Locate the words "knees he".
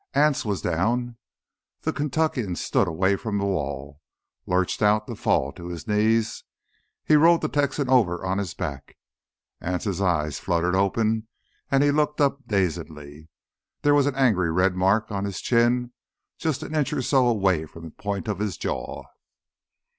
5.87-7.13